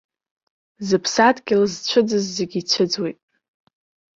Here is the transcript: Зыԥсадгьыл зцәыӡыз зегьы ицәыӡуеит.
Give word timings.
Зыԥсадгьыл 0.87 1.63
зцәыӡыз 1.73 2.25
зегьы 2.35 2.59
ицәыӡуеит. 2.61 3.19